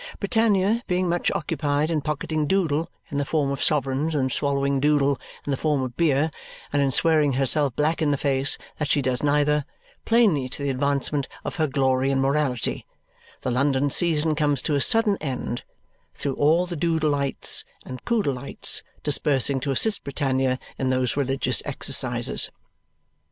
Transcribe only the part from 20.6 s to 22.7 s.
in those religious exercises.